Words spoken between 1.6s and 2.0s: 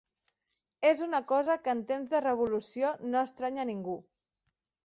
que en